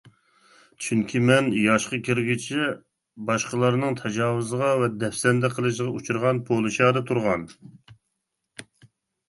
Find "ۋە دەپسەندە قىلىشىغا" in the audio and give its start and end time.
4.81-5.95